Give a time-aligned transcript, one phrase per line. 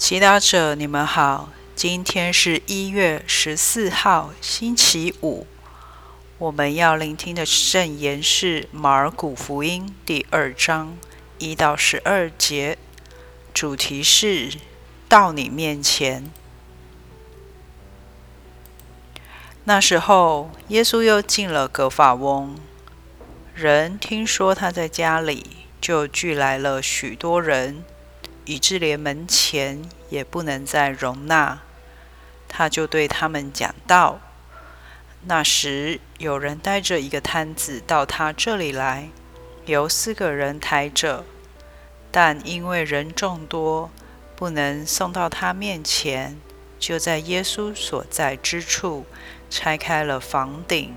[0.00, 1.50] 祈祷者，你们好。
[1.76, 5.46] 今天是一月十四号，星期五。
[6.38, 10.96] 我们要聆听的圣言是马尔谷福音第二章
[11.36, 12.78] 一到十二节，
[13.52, 14.54] 主题是
[15.06, 16.32] 到你面前。
[19.64, 22.56] 那时候，耶稣又进了格法翁，
[23.54, 27.84] 人听说他在家里，就聚来了许多人。
[28.50, 31.60] 以致连门前也不能再容纳，
[32.48, 34.18] 他就对他们讲道。
[35.22, 39.10] 那时有人带着一个摊子到他这里来，
[39.66, 41.24] 由四个人抬着，
[42.10, 43.92] 但因为人众多，
[44.34, 46.36] 不能送到他面前，
[46.76, 49.06] 就在耶稣所在之处
[49.48, 50.96] 拆开了房顶，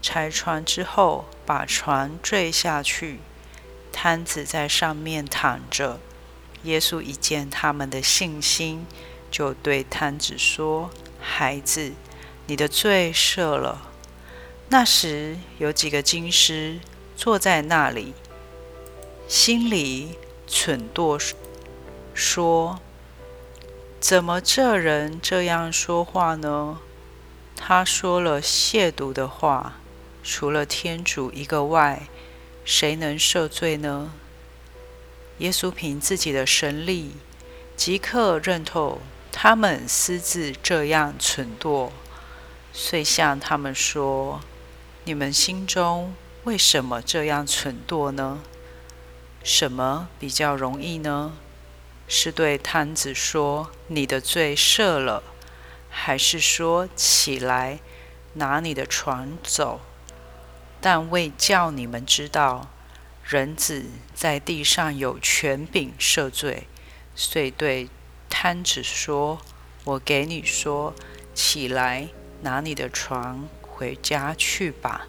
[0.00, 3.20] 拆穿之后，把船坠下去，
[3.92, 6.00] 摊子在上面躺着。
[6.64, 8.86] 耶稣一见他们的信心，
[9.30, 11.92] 就对摊子说：“孩子，
[12.46, 13.90] 你的罪赦了。”
[14.68, 16.78] 那时有几个经师
[17.16, 18.14] 坐在那里，
[19.26, 21.32] 心里蠢惰
[22.14, 22.78] 说
[23.98, 26.78] ：“怎么这人这样说话呢？
[27.56, 29.80] 他说了亵渎的话，
[30.22, 32.08] 除了天主一个外，
[32.64, 34.12] 谁能赦罪呢？”
[35.40, 37.12] 耶稣凭自己的神力，
[37.74, 39.00] 即刻认透
[39.32, 41.90] 他们私自这样蠢惰，
[42.74, 44.42] 遂向他们说
[45.04, 48.42] ：“你们心中为什么这样蠢惰呢？
[49.42, 51.32] 什么比较容易呢？
[52.06, 55.22] 是对摊子说你的罪赦了，
[55.88, 57.78] 还是说起来
[58.34, 59.80] 拿你的床走？
[60.82, 62.68] 但为叫你们知道。”
[63.30, 66.66] 人子在地上有权柄赦罪，
[67.14, 67.88] 遂对
[68.28, 69.38] 摊子说
[69.86, 70.92] ：“我给你说，
[71.32, 72.08] 起来，
[72.42, 75.06] 拿你的床回家去吧。”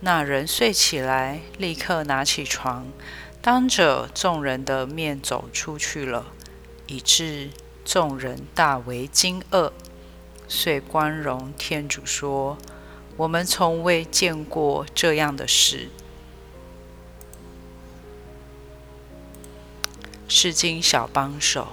[0.00, 2.86] 那人睡起来，立刻拿起床，
[3.42, 6.32] 当着众人的面走出去了，
[6.86, 7.50] 以致
[7.84, 9.72] 众人大为惊愕，
[10.48, 12.56] 遂光荣天主说
[13.18, 15.90] ：“我们从未见过这样的事。”
[20.34, 21.68] 是经小帮手，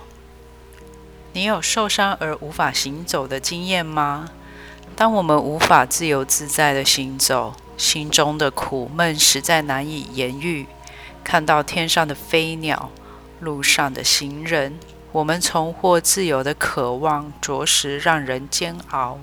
[1.32, 4.32] 你有受伤而无法行走的经验吗？
[4.98, 10.68] 当我们无法自由自在的行走，心中的苦闷实在难以言喻。
[11.24, 12.92] 看到天上的飞鸟，
[13.40, 14.78] 路上的行人，
[15.14, 19.20] 我们重获自由的渴望，着实让人煎熬。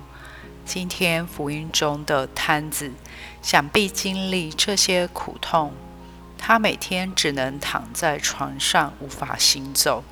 [0.65, 2.93] 今天福音中的摊子，
[3.43, 5.75] 想必经历这些苦痛。
[6.39, 10.05] 他每天只能躺在床上，无法行走，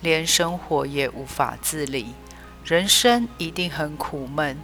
[0.00, 2.14] 连生活也无法自理，
[2.64, 4.58] 人生一定很苦闷。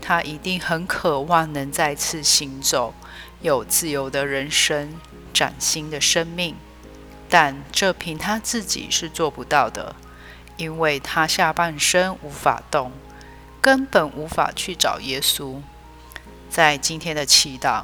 [0.00, 2.94] 他一定很渴望能再次行走，
[3.40, 4.94] 有自由的人生，
[5.34, 6.54] 崭新的生命。
[7.28, 9.94] 但这凭他自己是做不到的，
[10.56, 12.92] 因为他下半身无法动，
[13.60, 15.60] 根本无法去找耶稣。
[16.48, 17.82] 在今天的祈祷。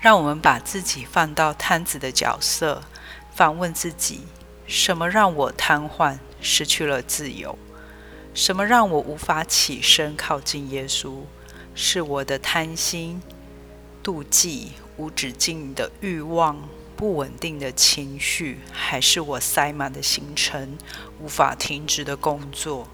[0.00, 2.82] 让我们把自己放到瘫子的角色，
[3.34, 4.22] 反问自己：
[4.66, 7.58] 什么让我瘫痪、失去了自由？
[8.32, 11.22] 什么让我无法起身靠近耶稣？
[11.74, 13.20] 是我的贪心、
[14.04, 20.78] 妒忌、无止境的欲望、不稳定的情绪，还是我塞满的行程、
[21.20, 22.86] 无法停止的工作？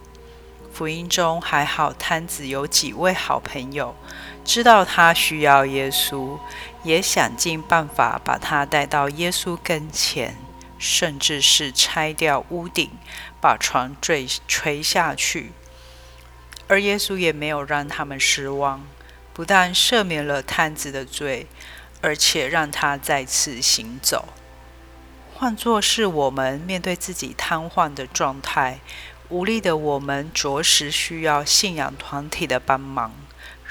[0.72, 3.94] 福音中还好，摊子有几位好朋友，
[4.44, 6.38] 知道他需要耶稣，
[6.82, 10.37] 也想尽办法把他带到耶稣跟前，
[10.78, 12.91] 甚至是拆掉屋顶，
[13.41, 15.53] 把床坠垂下去。
[16.69, 18.87] 而耶稣也没有让他们失望，
[19.33, 21.47] 不但赦免了摊子的罪，
[22.03, 24.28] 而且让他再次行走。
[25.34, 28.80] 换作是我们面对自己瘫痪的状态。
[29.30, 33.10] 无力的我们，着实需要信仰团体的帮忙，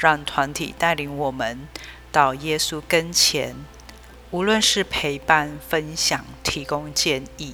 [0.04, 1.68] 让团体带领我们
[2.12, 3.56] 到耶稣跟前。
[4.32, 7.54] 无论是陪伴、分享、提供建议，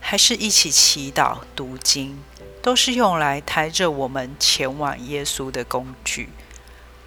[0.00, 2.18] 还是一起祈祷、读经，
[2.60, 6.30] 都是用来抬着我们前往耶稣的工具。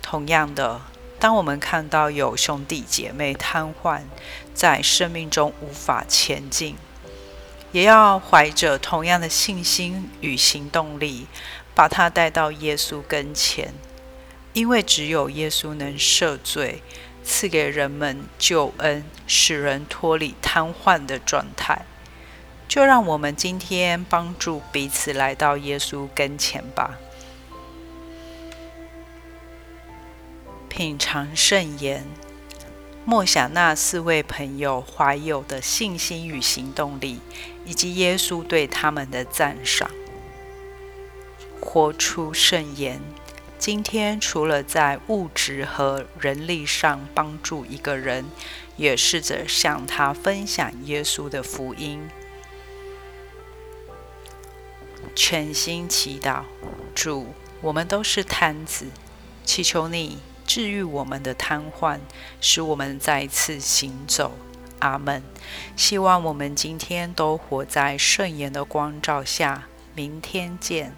[0.02, 0.82] 同样的，
[1.20, 4.04] 当我们看到有兄弟姐妹瘫痪，
[4.54, 6.78] 在生命中无法前进，
[7.74, 11.28] 也要怀着同样的信心与行动力，
[11.76, 13.74] 把他带到耶稣跟前，
[14.54, 16.82] 因为只有耶稣能赦罪，
[17.24, 21.86] 赐给人们救恩，使人脱离瘫痪的状态。
[22.68, 27.00] 就让我们今天帮助彼此来到耶稣跟前吧。
[30.68, 32.06] 品尝圣言，
[33.06, 37.20] 默想那四位朋友怀有的信心与行动力，
[37.66, 39.90] 以及耶稣对他们的赞赏。
[41.60, 43.02] 活出圣言。
[43.60, 48.26] 今天除了在物质和人力上帮助一个人，
[48.78, 52.10] 也试着向他分享耶稣的福音。
[55.14, 56.44] 全心祈祷，
[56.96, 58.86] 主，我们都是瘫子，
[59.44, 62.00] 祈求你治愈我们的瘫痪，
[62.40, 64.32] 使我们再次行走。
[64.80, 65.22] 阿门。
[65.76, 69.66] 希望我们今天都活在圣言的光照下。
[69.94, 70.96] 明天见。